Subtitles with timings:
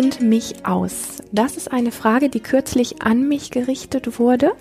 [0.00, 1.18] dehnt mich aus?
[1.30, 4.52] Das ist eine Frage, die kürzlich an mich gerichtet wurde.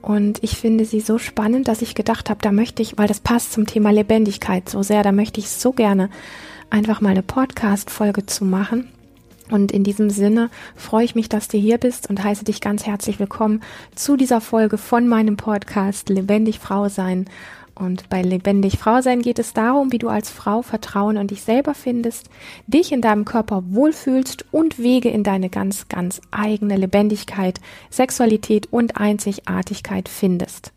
[0.00, 3.18] Und ich finde sie so spannend, dass ich gedacht habe, da möchte ich, weil das
[3.18, 6.08] passt zum Thema Lebendigkeit so sehr, da möchte ich so gerne
[6.70, 8.88] einfach mal eine Podcast-Folge zu machen.
[9.50, 12.86] Und in diesem Sinne freue ich mich, dass du hier bist und heiße dich ganz
[12.86, 13.64] herzlich willkommen
[13.96, 17.28] zu dieser Folge von meinem Podcast Lebendig Frau sein.
[17.80, 21.40] Und bei Lebendig Frau sein geht es darum, wie du als Frau Vertrauen in dich
[21.40, 22.28] selber findest,
[22.66, 27.58] dich in deinem Körper wohlfühlst und Wege in deine ganz, ganz eigene Lebendigkeit,
[27.88, 30.72] Sexualität und Einzigartigkeit findest.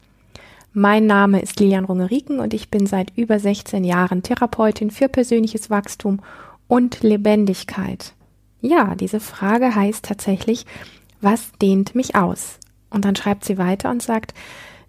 [0.71, 5.70] Mein Name ist Lilian Rungeriken und ich bin seit über 16 Jahren Therapeutin für persönliches
[5.70, 6.21] Wachstum
[6.70, 8.13] und Lebendigkeit.
[8.62, 10.65] Ja, diese Frage heißt tatsächlich,
[11.20, 12.59] was dehnt mich aus?
[12.90, 14.34] Und dann schreibt sie weiter und sagt,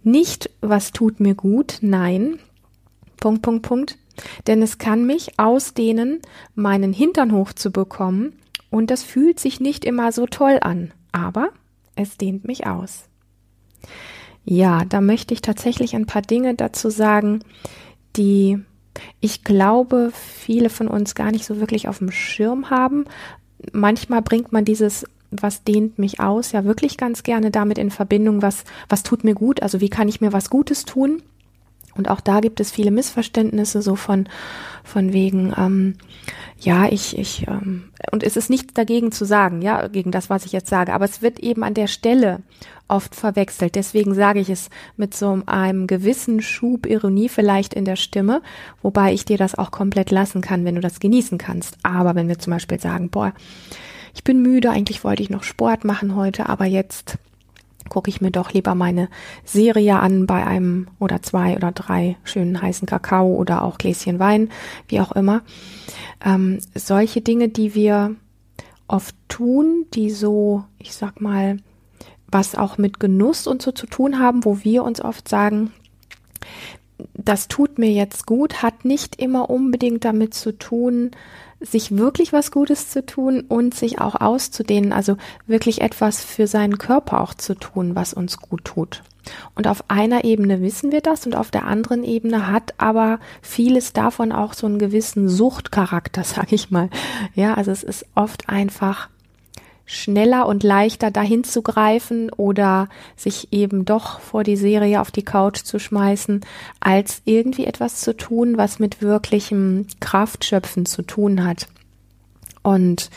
[0.06, 2.38] nicht, was tut mir gut, nein,
[3.19, 3.98] Punkt, Punkt, Punkt,
[4.46, 6.20] denn es kann mich ausdehnen,
[6.55, 8.34] meinen Hintern hochzubekommen
[8.70, 11.50] und das fühlt sich nicht immer so toll an, aber
[11.96, 13.05] es dehnt mich aus.
[14.44, 17.41] Ja, da möchte ich tatsächlich ein paar Dinge dazu sagen,
[18.16, 18.61] die
[19.20, 23.06] ich glaube, viele von uns gar nicht so wirklich auf dem Schirm haben.
[23.72, 25.05] Manchmal bringt man dieses
[25.40, 29.34] was dehnt mich aus, ja wirklich ganz gerne damit in Verbindung, was, was tut mir
[29.34, 31.22] gut, also wie kann ich mir was Gutes tun.
[31.96, 34.28] Und auch da gibt es viele Missverständnisse, so von,
[34.82, 35.94] von wegen, ähm,
[36.58, 40.44] ja, ich, ich, ähm, und es ist nichts dagegen zu sagen, ja, gegen das, was
[40.44, 42.40] ich jetzt sage, aber es wird eben an der Stelle
[42.88, 43.77] oft verwechselt.
[43.77, 48.42] Deswegen sage ich es mit so einem gewissen Schub Ironie vielleicht in der Stimme,
[48.82, 51.78] wobei ich dir das auch komplett lassen kann, wenn du das genießen kannst.
[51.82, 53.32] Aber wenn wir zum Beispiel sagen, boah,
[54.14, 57.18] ich bin müde, eigentlich wollte ich noch Sport machen heute, aber jetzt
[57.88, 59.08] gucke ich mir doch lieber meine
[59.44, 64.50] Serie an bei einem oder zwei oder drei schönen heißen Kakao oder auch Gläschen Wein,
[64.89, 65.42] wie auch immer.
[66.24, 68.14] Ähm, solche Dinge, die wir
[68.89, 71.58] oft tun, die so, ich sag mal,
[72.28, 75.72] was auch mit Genuss und so zu tun haben, wo wir uns oft sagen,
[77.14, 81.10] das tut mir jetzt gut, hat nicht immer unbedingt damit zu tun,
[81.64, 85.17] sich wirklich was Gutes zu tun und sich auch auszudehnen, also
[85.47, 89.02] wirklich etwas für seinen Körper auch zu tun, was uns gut tut.
[89.55, 93.92] Und auf einer Ebene wissen wir das und auf der anderen Ebene hat aber vieles
[93.92, 96.91] davon auch so einen gewissen Suchtcharakter, sag ich mal.
[97.35, 99.08] Ja, also es ist oft einfach
[99.86, 105.24] schneller und leichter dahin zu greifen oder sich eben doch vor die Serie auf die
[105.24, 106.40] Couch zu schmeißen,
[106.80, 111.68] als irgendwie etwas zu tun, was mit wirklichem Kraftschöpfen zu tun hat.
[112.62, 113.11] Und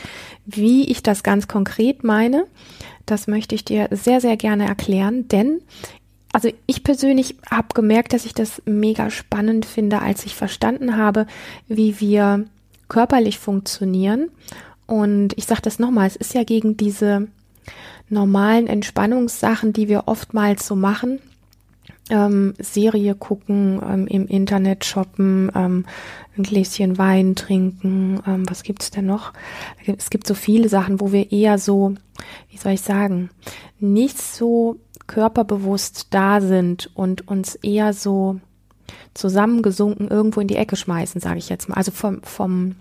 [0.44, 2.44] wie ich das ganz konkret meine,
[3.06, 5.62] das möchte ich dir sehr, sehr gerne erklären, denn
[6.30, 11.26] also ich persönlich habe gemerkt, dass ich das mega spannend finde, als ich verstanden habe,
[11.68, 12.44] wie wir
[12.88, 14.30] körperlich funktionieren
[14.88, 17.28] und ich sage das nochmal, es ist ja gegen diese
[18.08, 21.20] normalen Entspannungssachen, die wir oftmals so machen.
[22.08, 25.84] Ähm, Serie gucken, ähm, im Internet shoppen, ähm,
[26.38, 29.34] ein Gläschen Wein trinken, ähm, was gibt's denn noch?
[29.98, 31.94] Es gibt so viele Sachen, wo wir eher so,
[32.48, 33.28] wie soll ich sagen,
[33.78, 34.76] nicht so
[35.06, 38.40] körperbewusst da sind und uns eher so
[39.14, 41.76] zusammengesunken irgendwo in die Ecke schmeißen, sage ich jetzt mal.
[41.76, 42.76] Also vom, vom,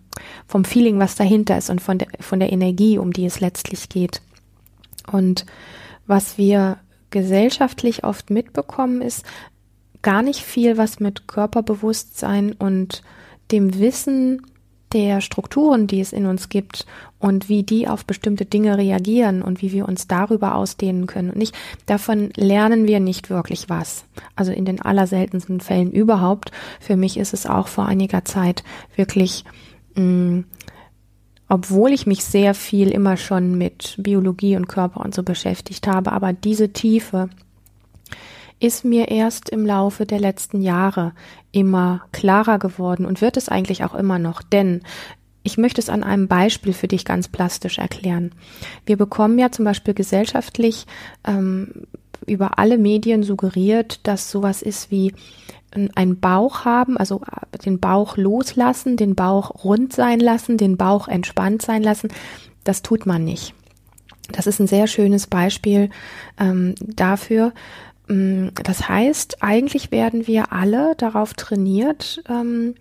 [0.48, 3.90] vom Feeling, was dahinter ist und von der, von der Energie, um die es letztlich
[3.90, 4.22] geht.
[5.12, 5.46] Und
[6.06, 6.78] was wir
[7.10, 9.26] gesellschaftlich oft mitbekommen, ist
[10.02, 13.02] gar nicht viel, was mit Körperbewusstsein und
[13.52, 14.42] dem Wissen
[14.94, 16.86] der Strukturen, die es in uns gibt
[17.20, 21.32] und wie die auf bestimmte Dinge reagieren und wie wir uns darüber ausdehnen können.
[21.32, 21.56] Und nicht,
[21.86, 24.06] davon lernen wir nicht wirklich was.
[24.36, 26.52] Also in den allerseltensten Fällen überhaupt.
[26.80, 28.64] Für mich ist es auch vor einiger Zeit
[28.96, 29.44] wirklich,
[29.96, 30.46] mh, mm,
[31.50, 36.12] obwohl ich mich sehr viel immer schon mit Biologie und Körper und so beschäftigt habe,
[36.12, 37.30] aber diese Tiefe,
[38.60, 41.14] ist mir erst im Laufe der letzten Jahre
[41.52, 44.82] immer klarer geworden und wird es eigentlich auch immer noch, denn
[45.44, 48.34] ich möchte es an einem Beispiel für dich ganz plastisch erklären.
[48.86, 50.86] Wir bekommen ja zum Beispiel gesellschaftlich
[51.26, 51.88] ähm,
[52.26, 55.14] über alle Medien suggeriert, dass sowas ist wie
[55.96, 57.22] ein Bauch haben, also
[57.66, 62.10] den Bauch loslassen, den Bauch rund sein lassen, den Bauch entspannt sein lassen.
[62.64, 63.54] Das tut man nicht.
[64.32, 65.90] Das ist ein sehr schönes Beispiel
[66.40, 67.54] ähm, dafür,
[68.08, 72.76] das heißt, eigentlich werden wir alle darauf trainiert, ähm,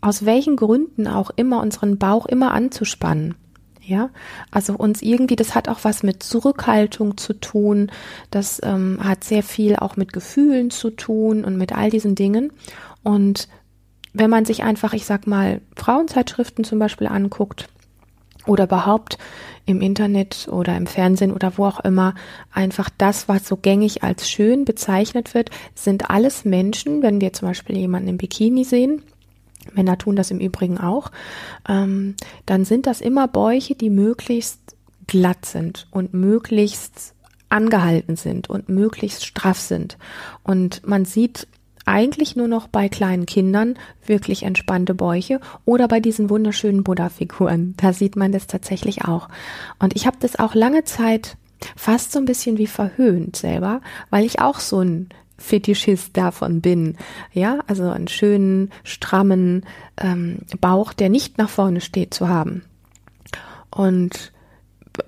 [0.00, 3.34] aus welchen Gründen auch immer unseren Bauch immer anzuspannen.
[3.80, 4.10] Ja,
[4.50, 7.90] also uns irgendwie, das hat auch was mit Zurückhaltung zu tun.
[8.30, 12.52] Das ähm, hat sehr viel auch mit Gefühlen zu tun und mit all diesen Dingen.
[13.02, 13.48] Und
[14.12, 17.70] wenn man sich einfach, ich sag mal, Frauenzeitschriften zum Beispiel anguckt,
[18.46, 19.18] oder überhaupt
[19.66, 22.14] im Internet oder im Fernsehen oder wo auch immer
[22.52, 27.48] einfach das, was so gängig als schön bezeichnet wird, sind alles Menschen, wenn wir zum
[27.48, 29.02] Beispiel jemanden im Bikini sehen,
[29.74, 31.10] Männer tun das im Übrigen auch,
[31.68, 32.14] ähm,
[32.46, 34.60] dann sind das immer Bäuche, die möglichst
[35.06, 37.14] glatt sind und möglichst
[37.50, 39.98] angehalten sind und möglichst straff sind.
[40.42, 41.46] Und man sieht
[41.88, 47.74] eigentlich nur noch bei kleinen Kindern wirklich entspannte Bäuche oder bei diesen wunderschönen Buddha-Figuren.
[47.88, 49.28] Da sieht man das tatsächlich auch.
[49.78, 51.36] Und ich habe das auch lange Zeit
[51.76, 53.80] fast so ein bisschen wie verhöhnt selber,
[54.10, 55.08] weil ich auch so ein
[55.38, 56.96] Fetischist davon bin.
[57.32, 59.64] Ja, also einen schönen, strammen
[59.96, 62.64] ähm, Bauch, der nicht nach vorne steht, zu haben.
[63.70, 64.32] Und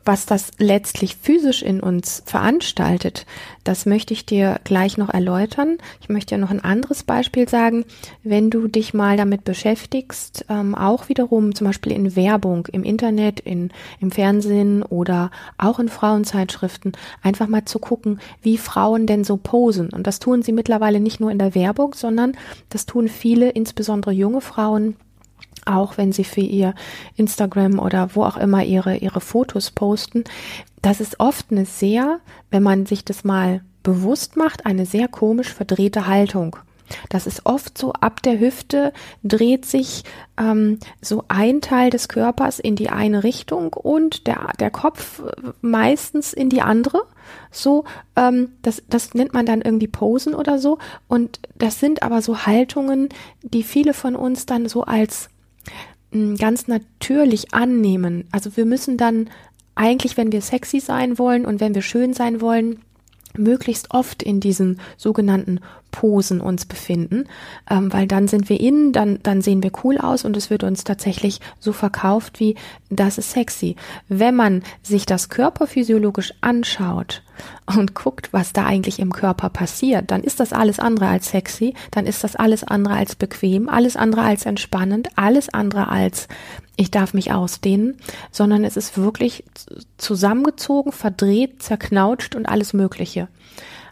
[0.05, 3.27] was das letztlich physisch in uns veranstaltet,
[3.65, 5.79] das möchte ich dir gleich noch erläutern.
[6.01, 7.85] Ich möchte dir noch ein anderes Beispiel sagen.
[8.23, 13.41] Wenn du dich mal damit beschäftigst, ähm, auch wiederum zum Beispiel in Werbung, im Internet,
[13.41, 13.71] in,
[14.01, 16.93] im Fernsehen oder auch in Frauenzeitschriften,
[17.23, 19.91] einfach mal zu gucken, wie Frauen denn so posen.
[19.91, 22.37] Und das tun sie mittlerweile nicht nur in der Werbung, sondern
[22.71, 24.97] das tun viele, insbesondere junge Frauen,
[25.67, 26.75] auch wenn sie für ihr
[27.17, 30.25] Instagram oder wo auch immer ihre, ihre Fotos posten,
[30.83, 32.21] das ist oft eine sehr,
[32.51, 36.57] wenn man sich das mal bewusst macht, eine sehr komisch verdrehte Haltung.
[37.09, 38.93] Das ist oft so, ab der Hüfte
[39.23, 40.05] dreht sich
[40.39, 45.23] ähm, so ein Teil des Körpers in die eine Richtung und der, der Kopf
[45.61, 47.03] meistens in die andere.
[47.51, 47.85] So,
[48.17, 50.79] ähm, das, das nennt man dann irgendwie Posen oder so.
[51.09, 53.09] Und das sind aber so Haltungen,
[53.43, 55.29] die viele von uns dann so als
[56.39, 58.25] ganz natürlich annehmen.
[58.33, 59.31] Also wir müssen dann
[59.75, 62.81] eigentlich, wenn wir sexy sein wollen und wenn wir schön sein wollen,
[63.37, 65.61] möglichst oft in diesen sogenannten
[65.91, 67.25] Posen uns befinden,
[67.69, 70.63] ähm, weil dann sind wir innen, dann, dann sehen wir cool aus und es wird
[70.63, 72.55] uns tatsächlich so verkauft wie,
[72.91, 73.77] das ist sexy.
[74.09, 77.23] Wenn man sich das körperphysiologisch anschaut
[77.67, 81.75] und guckt, was da eigentlich im Körper passiert, dann ist das alles andere als sexy,
[81.91, 86.29] dann ist das alles andere als bequem, alles andere als entspannend, alles andere als
[86.81, 87.97] ich darf mich ausdehnen,
[88.31, 89.45] sondern es ist wirklich
[89.99, 93.29] zusammengezogen, verdreht, zerknautscht und alles Mögliche.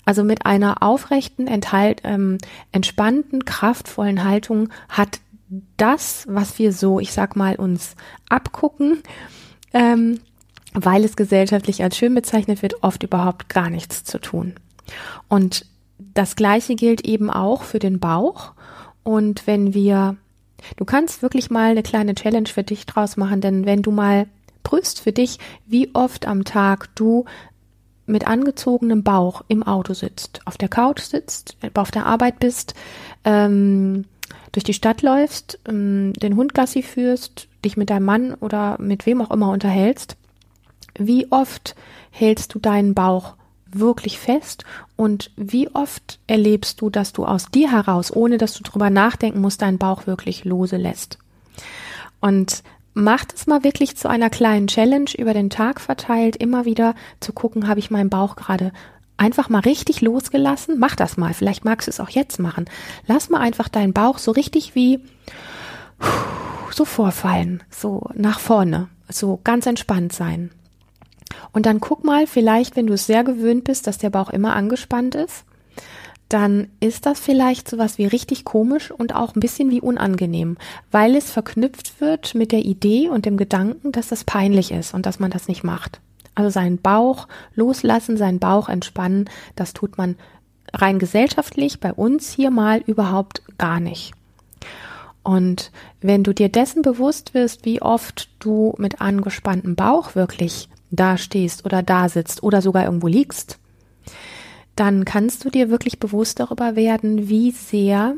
[0.06, 2.38] Also mit einer aufrechten, enthalt, ähm,
[2.72, 5.20] entspannten, kraftvollen Haltung hat
[5.76, 7.94] das, was wir so, ich sag mal, uns
[8.30, 9.02] abgucken,
[9.74, 10.20] ähm,
[10.72, 14.54] weil es gesellschaftlich als schön bezeichnet wird, oft überhaupt gar nichts zu tun.
[15.28, 15.66] Und
[15.98, 18.52] das Gleiche gilt eben auch für den Bauch.
[19.02, 20.16] Und wenn wir,
[20.76, 24.26] du kannst wirklich mal eine kleine Challenge für dich draus machen, denn wenn du mal
[24.62, 27.24] prüfst für dich, wie oft am Tag du
[28.06, 32.74] mit angezogenem Bauch im Auto sitzt, auf der Couch sitzt, auf der Arbeit bist,
[33.24, 34.04] ähm,
[34.52, 39.06] durch die Stadt läufst, ähm, den Hund Gassi führst, dich mit deinem Mann oder mit
[39.06, 40.16] wem auch immer unterhältst,
[40.98, 41.76] wie oft
[42.10, 43.34] hältst du deinen Bauch
[43.72, 44.64] wirklich fest
[44.96, 49.40] und wie oft erlebst du, dass du aus dir heraus, ohne dass du drüber nachdenken
[49.40, 51.18] musst, deinen Bauch wirklich lose lässt.
[52.20, 52.62] Und
[52.94, 57.32] macht es mal wirklich zu einer kleinen Challenge über den Tag verteilt, immer wieder zu
[57.32, 58.72] gucken, habe ich meinen Bauch gerade
[59.16, 60.78] einfach mal richtig losgelassen?
[60.78, 61.34] Mach das mal.
[61.34, 62.66] Vielleicht magst du es auch jetzt machen.
[63.06, 65.00] Lass mal einfach deinen Bauch so richtig wie
[66.70, 70.50] so vorfallen, so nach vorne, so ganz entspannt sein.
[71.52, 74.54] Und dann guck mal, vielleicht, wenn du es sehr gewöhnt bist, dass der Bauch immer
[74.54, 75.44] angespannt ist,
[76.28, 80.58] dann ist das vielleicht sowas wie richtig komisch und auch ein bisschen wie unangenehm,
[80.90, 85.06] weil es verknüpft wird mit der Idee und dem Gedanken, dass das peinlich ist und
[85.06, 86.00] dass man das nicht macht.
[86.34, 90.16] Also seinen Bauch loslassen, seinen Bauch entspannen, das tut man
[90.74, 94.12] rein gesellschaftlich bei uns hier mal überhaupt gar nicht.
[95.22, 101.16] Und wenn du dir dessen bewusst wirst, wie oft du mit angespanntem Bauch wirklich da
[101.18, 103.58] stehst oder da sitzt oder sogar irgendwo liegst,
[104.76, 108.14] dann kannst du dir wirklich bewusst darüber werden, wie sehr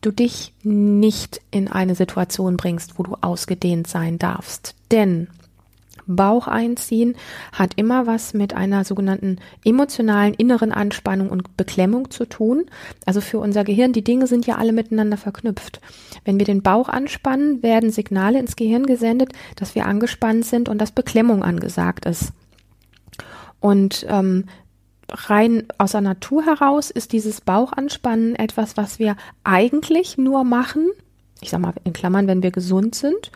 [0.00, 4.74] du dich nicht in eine Situation bringst, wo du ausgedehnt sein darfst.
[4.90, 5.28] Denn
[6.06, 7.16] Bauch einziehen
[7.52, 12.64] hat immer was mit einer sogenannten emotionalen inneren Anspannung und Beklemmung zu tun.
[13.06, 15.80] Also für unser Gehirn, die Dinge sind ja alle miteinander verknüpft.
[16.24, 20.78] Wenn wir den Bauch anspannen, werden Signale ins Gehirn gesendet, dass wir angespannt sind und
[20.78, 22.32] dass Beklemmung angesagt ist.
[23.60, 24.44] Und ähm,
[25.10, 30.90] rein aus der Natur heraus ist dieses Bauchanspannen etwas, was wir eigentlich nur machen,
[31.44, 33.30] ich sag mal in Klammern, wenn wir gesund sind,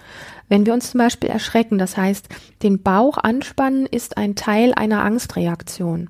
[0.49, 1.79] wenn wir uns zum Beispiel erschrecken.
[1.79, 2.29] Das heißt,
[2.63, 6.09] den Bauch anspannen ist ein Teil einer Angstreaktion.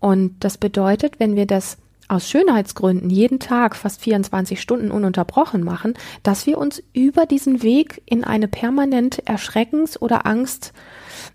[0.00, 1.78] Und das bedeutet, wenn wir das
[2.10, 8.02] aus Schönheitsgründen jeden Tag fast 24 Stunden ununterbrochen machen, dass wir uns über diesen Weg
[8.06, 10.72] in eine permanente Erschreckens- oder Angst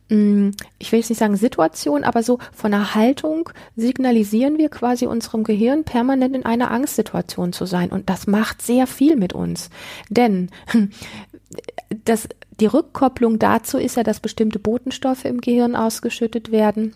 [0.10, 5.06] mm, ich will jetzt nicht sagen Situation, aber so von der Haltung signalisieren wir quasi
[5.08, 7.90] unserem Gehirn permanent in einer Angstsituation zu sein.
[7.90, 9.70] Und das macht sehr viel mit uns.
[10.10, 10.50] Denn
[12.06, 12.28] das,
[12.60, 16.96] die Rückkopplung dazu ist ja, dass bestimmte Botenstoffe im Gehirn ausgeschüttet werden.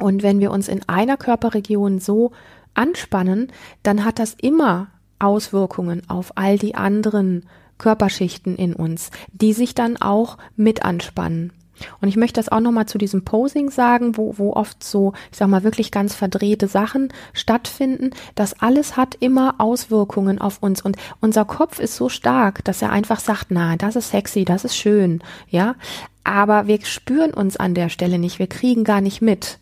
[0.00, 2.32] Und wenn wir uns in einer Körperregion so
[2.74, 3.52] anspannen,
[3.82, 4.88] dann hat das immer
[5.18, 7.46] Auswirkungen auf all die anderen
[7.78, 11.52] Körperschichten in uns, die sich dann auch mit anspannen.
[12.00, 15.38] Und ich möchte das auch nochmal zu diesem Posing sagen, wo, wo oft so, ich
[15.38, 18.10] sag mal, wirklich ganz verdrehte Sachen stattfinden.
[18.34, 20.82] Das alles hat immer Auswirkungen auf uns.
[20.82, 24.64] Und unser Kopf ist so stark, dass er einfach sagt, na, das ist sexy, das
[24.64, 25.74] ist schön, ja.
[26.22, 28.38] Aber wir spüren uns an der Stelle nicht.
[28.38, 29.58] Wir kriegen gar nicht mit,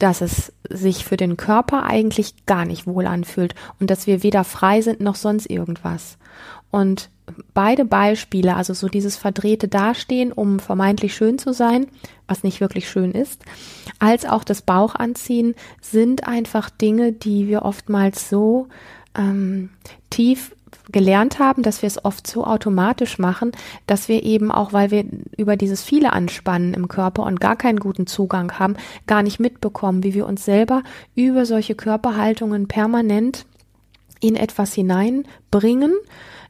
[0.00, 4.42] dass es sich für den Körper eigentlich gar nicht wohl anfühlt und dass wir weder
[4.42, 6.18] frei sind noch sonst irgendwas.
[6.70, 7.10] Und
[7.54, 11.86] beide Beispiele, also so dieses verdrehte Dastehen, um vermeintlich schön zu sein,
[12.26, 13.42] was nicht wirklich schön ist,
[13.98, 18.68] als auch das Bauchanziehen, sind einfach Dinge, die wir oftmals so
[19.16, 19.70] ähm,
[20.10, 20.54] tief
[20.92, 23.52] gelernt haben, dass wir es oft so automatisch machen,
[23.86, 25.04] dass wir eben auch, weil wir
[25.36, 30.02] über dieses viele Anspannen im Körper und gar keinen guten Zugang haben, gar nicht mitbekommen,
[30.02, 30.82] wie wir uns selber
[31.14, 33.46] über solche Körperhaltungen permanent
[34.20, 35.94] in etwas hineinbringen,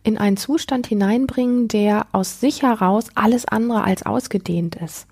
[0.02, 5.06] in einen Zustand hineinbringen, der aus sich heraus alles andere als ausgedehnt ist.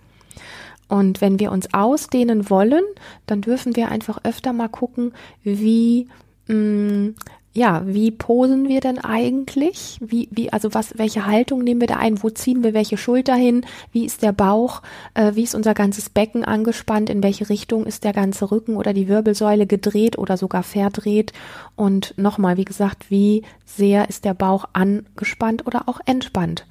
[0.88, 2.84] Und wenn wir uns ausdehnen wollen,
[3.26, 6.08] dann dürfen wir einfach öfter mal gucken, wie
[6.48, 7.10] mm,
[7.58, 9.98] ja, wie posen wir denn eigentlich?
[10.00, 12.22] Wie, wie, also was, welche Haltung nehmen wir da ein?
[12.22, 13.66] Wo ziehen wir welche Schulter hin?
[13.90, 14.80] Wie ist der Bauch?
[15.14, 17.10] Äh, wie ist unser ganzes Becken angespannt?
[17.10, 21.32] In welche Richtung ist der ganze Rücken oder die Wirbelsäule gedreht oder sogar verdreht?
[21.74, 26.64] Und nochmal, wie gesagt, wie sehr ist der Bauch angespannt oder auch entspannt?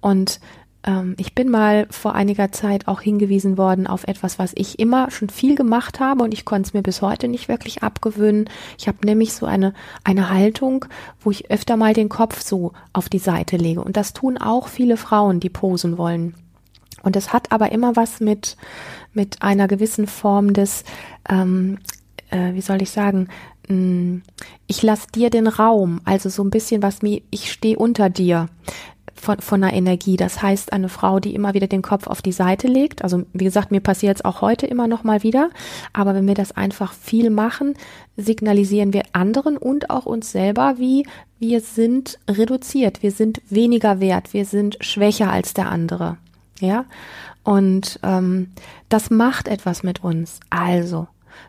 [0.00, 0.40] Und
[0.86, 5.10] ähm, ich bin mal vor einiger Zeit auch hingewiesen worden auf etwas, was ich immer
[5.10, 8.48] schon viel gemacht habe und ich konnte es mir bis heute nicht wirklich abgewöhnen.
[8.78, 9.74] Ich habe nämlich so eine,
[10.04, 10.86] eine Haltung,
[11.20, 13.82] wo ich öfter mal den Kopf so auf die Seite lege.
[13.82, 16.34] Und das tun auch viele Frauen, die posen wollen.
[17.02, 18.56] Und es hat aber immer was mit,
[19.12, 20.84] mit einer gewissen Form des,
[21.28, 21.78] ähm,
[22.30, 23.28] äh, wie soll ich sagen,
[23.68, 24.18] mm,
[24.66, 28.48] ich lasse dir den Raum, also so ein bisschen was wie ich stehe unter dir
[29.16, 30.16] von, von einer Energie.
[30.16, 33.02] Das heißt, eine Frau, die immer wieder den Kopf auf die Seite legt.
[33.02, 35.50] Also wie gesagt, mir passiert es auch heute immer noch mal wieder.
[35.92, 37.74] Aber wenn wir das einfach viel machen,
[38.16, 41.06] signalisieren wir anderen und auch uns selber, wie
[41.38, 46.16] wir sind reduziert, wir sind weniger wert, wir sind schwächer als der andere.
[46.60, 46.86] Ja,
[47.44, 48.48] und ähm,
[48.88, 50.40] das macht etwas mit uns.
[50.50, 51.06] Also,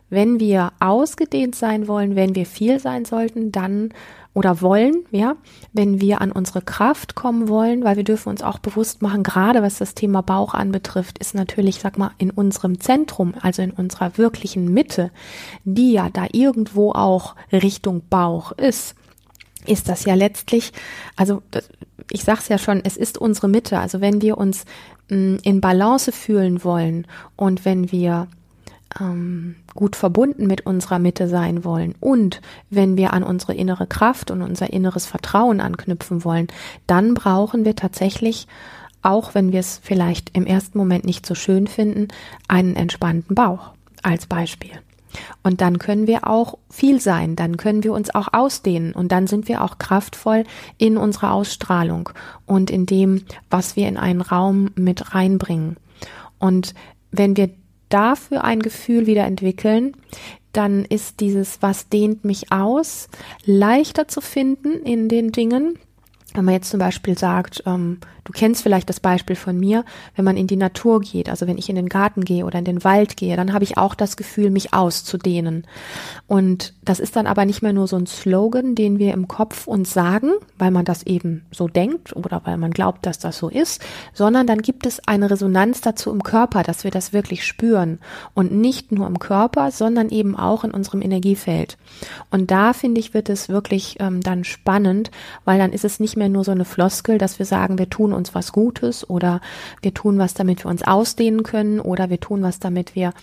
[0.09, 3.93] wenn wir ausgedehnt sein wollen, wenn wir viel sein sollten, dann
[4.37, 5.35] oder wollen, ja,
[5.73, 9.63] wenn wir an unsere Kraft kommen wollen, weil wir dürfen uns auch bewusst machen, gerade
[9.63, 14.15] was das Thema Bauch anbetrifft, ist natürlich, sag mal, in unserem Zentrum, also in unserer
[14.19, 15.09] wirklichen Mitte,
[15.63, 18.93] die ja da irgendwo auch Richtung Bauch ist,
[19.65, 20.71] ist das ja letztlich,
[21.15, 21.41] also
[22.11, 23.79] ich sag's ja schon, es ist unsere Mitte.
[23.79, 24.65] Also wenn wir uns
[25.09, 28.27] mm, in Balance fühlen wollen und wenn wir
[28.99, 34.31] ähm, gut verbunden mit unserer Mitte sein wollen und wenn wir an unsere innere Kraft
[34.31, 36.47] und unser inneres Vertrauen anknüpfen wollen,
[36.85, 38.47] dann brauchen wir tatsächlich,
[39.01, 42.07] auch wenn wir es vielleicht im ersten Moment nicht so schön finden,
[42.47, 43.73] einen entspannten Bauch
[44.03, 44.71] als Beispiel.
[45.43, 49.27] Und dann können wir auch viel sein, dann können wir uns auch ausdehnen und dann
[49.27, 50.43] sind wir auch kraftvoll
[50.77, 52.09] in unserer Ausstrahlung
[52.45, 55.77] und in dem, was wir in einen Raum mit reinbringen.
[56.39, 56.73] Und
[57.11, 57.49] wenn wir
[57.89, 59.95] dafür ein Gefühl wieder entwickeln,
[60.53, 63.09] dann ist dieses, was dehnt mich aus,
[63.45, 65.77] leichter zu finden in den Dingen.
[66.37, 69.85] Wenn man jetzt zum Beispiel sagt, ähm, Du kennst vielleicht das Beispiel von mir,
[70.17, 72.65] wenn man in die Natur geht, also wenn ich in den Garten gehe oder in
[72.65, 75.65] den Wald gehe, dann habe ich auch das Gefühl, mich auszudehnen.
[76.27, 79.65] Und das ist dann aber nicht mehr nur so ein Slogan, den wir im Kopf
[79.65, 83.47] uns sagen, weil man das eben so denkt oder weil man glaubt, dass das so
[83.47, 83.81] ist,
[84.13, 87.99] sondern dann gibt es eine Resonanz dazu im Körper, dass wir das wirklich spüren.
[88.33, 91.77] Und nicht nur im Körper, sondern eben auch in unserem Energiefeld.
[92.29, 95.11] Und da finde ich, wird es wirklich ähm, dann spannend,
[95.45, 98.13] weil dann ist es nicht mehr nur so eine Floskel, dass wir sagen, wir tun
[98.13, 99.41] uns was Gutes oder
[99.81, 103.13] wir tun was, damit wir uns ausdehnen können oder wir tun was, damit wir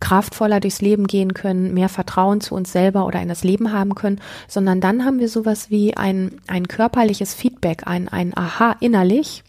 [0.00, 3.94] kraftvoller durchs Leben gehen können, mehr Vertrauen zu uns selber oder in das Leben haben
[3.94, 9.44] können, sondern dann haben wir sowas wie ein, ein körperliches Feedback, ein, ein Aha innerlich,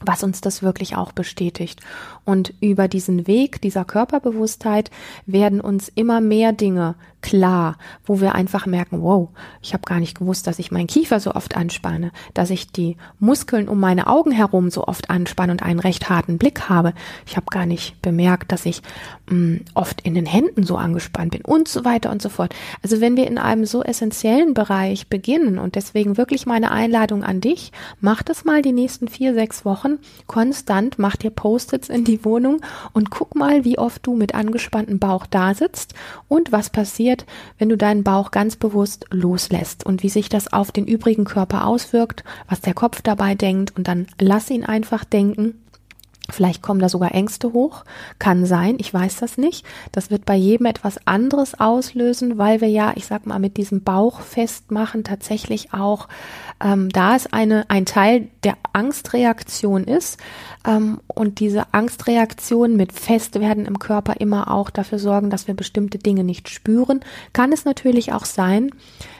[0.00, 1.80] was uns das wirklich auch bestätigt.
[2.24, 4.90] Und über diesen Weg dieser Körperbewusstheit
[5.26, 9.28] werden uns immer mehr Dinge klar, wo wir einfach merken, wow,
[9.62, 12.96] ich habe gar nicht gewusst, dass ich meinen Kiefer so oft anspanne, dass ich die
[13.18, 16.92] Muskeln um meine Augen herum so oft anspanne und einen recht harten Blick habe.
[17.26, 18.82] Ich habe gar nicht bemerkt, dass ich
[19.28, 22.54] mh, mm, oft in den Händen so angespannt bin und so weiter und so fort.
[22.82, 27.40] Also wenn wir in einem so essentiellen Bereich beginnen und deswegen wirklich meine Einladung an
[27.40, 32.24] dich, mach das mal die nächsten vier, sechs Wochen konstant, mach dir Post-its in die
[32.24, 32.60] Wohnung
[32.92, 35.94] und guck mal, wie oft du mit angespanntem Bauch da sitzt
[36.28, 37.26] und was passiert, passiert,
[37.58, 41.66] wenn du deinen Bauch ganz bewusst loslässt und wie sich das auf den übrigen Körper
[41.66, 45.54] auswirkt, was der Kopf dabei denkt und dann lass ihn einfach denken
[46.30, 47.84] Vielleicht kommen da sogar Ängste hoch.
[48.18, 49.64] Kann sein, ich weiß das nicht.
[49.92, 53.82] Das wird bei jedem etwas anderes auslösen, weil wir ja, ich sag mal, mit diesem
[53.82, 56.06] Bauch festmachen tatsächlich auch,
[56.62, 60.18] ähm, da es eine, ein Teil der Angstreaktion ist
[60.66, 65.96] ähm, und diese Angstreaktion mit Festwerden im Körper immer auch dafür sorgen, dass wir bestimmte
[65.96, 67.00] Dinge nicht spüren,
[67.32, 68.70] kann es natürlich auch sein,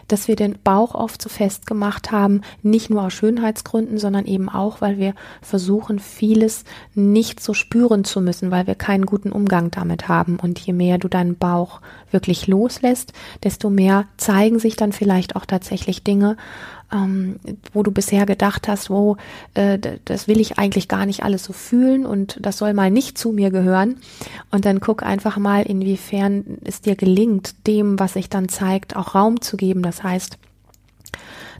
[0.08, 4.80] dass wir den Bauch oft so festgemacht haben, nicht nur aus Schönheitsgründen, sondern eben auch,
[4.80, 10.08] weil wir versuchen, vieles nicht so spüren zu müssen, weil wir keinen guten Umgang damit
[10.08, 10.38] haben.
[10.40, 13.12] Und je mehr du deinen Bauch wirklich loslässt,
[13.44, 16.36] desto mehr zeigen sich dann vielleicht auch tatsächlich Dinge,
[16.92, 17.36] ähm,
[17.72, 19.16] wo du bisher gedacht hast, wo
[19.54, 23.18] äh, das will ich eigentlich gar nicht alles so fühlen und das soll mal nicht
[23.18, 23.96] zu mir gehören.
[24.50, 29.14] Und dann guck einfach mal, inwiefern es dir gelingt, dem, was sich dann zeigt, auch
[29.14, 29.82] Raum zu geben.
[29.82, 30.38] Das heißt,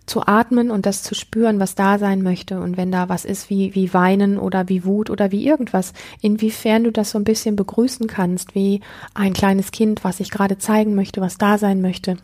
[0.06, 2.61] zu atmen und das zu spüren, was da sein möchte.
[2.61, 5.92] Und wenn da was ist wie, wie Weinen oder wie Wut oder wie irgendwas,
[6.23, 8.80] inwiefern du das so ein bisschen begrüßen kannst, wie
[9.12, 12.16] ein kleines Kind, was sich gerade zeigen möchte, was da sein möchte,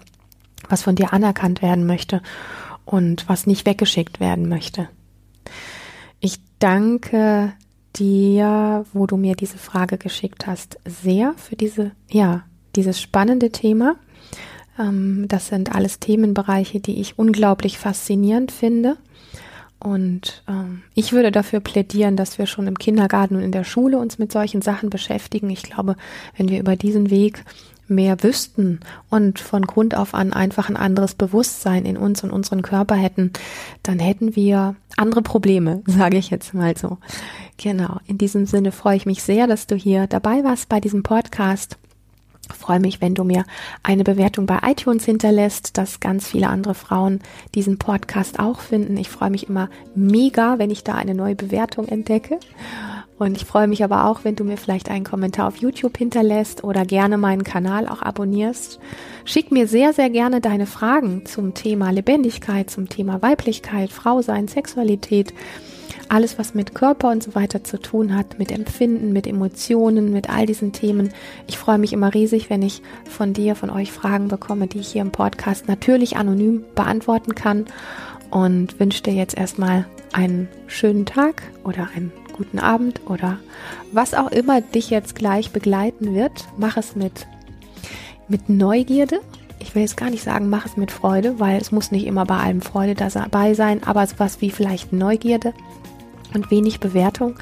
[0.70, 2.22] was von dir anerkannt werden möchte
[2.84, 4.88] und was nicht weggeschickt werden möchte.
[6.20, 7.52] Ich danke
[7.96, 12.44] dir, wo du mir diese Frage geschickt hast, sehr für diese, ja,
[12.76, 13.96] dieses spannende Thema.
[14.78, 18.96] Ähm, das sind alles Themenbereiche, die ich unglaublich faszinierend finde.
[19.78, 23.98] Und ähm, ich würde dafür plädieren, dass wir schon im Kindergarten und in der Schule
[23.98, 25.50] uns mit solchen Sachen beschäftigen.
[25.50, 25.96] Ich glaube,
[26.36, 27.44] wenn wir über diesen Weg
[27.94, 28.80] mehr wüssten
[29.10, 33.32] und von Grund auf an einfach ein anderes Bewusstsein in uns und unseren Körper hätten,
[33.82, 36.98] dann hätten wir andere Probleme, sage ich jetzt mal so.
[37.56, 41.02] Genau, in diesem Sinne freue ich mich sehr, dass du hier dabei warst bei diesem
[41.02, 41.78] Podcast.
[42.50, 43.44] freue mich, wenn du mir
[43.82, 47.20] eine Bewertung bei iTunes hinterlässt, dass ganz viele andere Frauen
[47.54, 48.96] diesen Podcast auch finden.
[48.96, 52.38] Ich freue mich immer mega, wenn ich da eine neue Bewertung entdecke.
[53.18, 56.64] Und ich freue mich aber auch, wenn du mir vielleicht einen Kommentar auf YouTube hinterlässt
[56.64, 58.80] oder gerne meinen Kanal auch abonnierst.
[59.24, 65.32] Schick mir sehr, sehr gerne deine Fragen zum Thema Lebendigkeit, zum Thema Weiblichkeit, Frausein, Sexualität,
[66.08, 70.28] alles, was mit Körper und so weiter zu tun hat, mit Empfinden, mit Emotionen, mit
[70.28, 71.12] all diesen Themen.
[71.46, 74.88] Ich freue mich immer riesig, wenn ich von dir, von euch Fragen bekomme, die ich
[74.88, 77.66] hier im Podcast natürlich anonym beantworten kann
[78.30, 83.38] und wünsche dir jetzt erstmal einen schönen Tag oder einen guten Abend oder
[83.92, 86.46] was auch immer dich jetzt gleich begleiten wird.
[86.58, 87.26] Mach es mit,
[88.28, 89.20] mit Neugierde.
[89.58, 92.26] Ich will jetzt gar nicht sagen, mach es mit Freude, weil es muss nicht immer
[92.26, 95.54] bei allem Freude dabei sein, aber was wie vielleicht Neugierde
[96.34, 97.36] und wenig Bewertung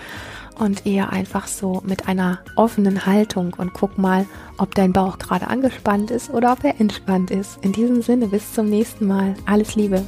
[0.58, 4.26] und eher einfach so mit einer offenen Haltung und guck mal,
[4.58, 7.58] ob dein Bauch gerade angespannt ist oder ob er entspannt ist.
[7.62, 9.34] In diesem Sinne, bis zum nächsten Mal.
[9.46, 10.04] Alles Liebe.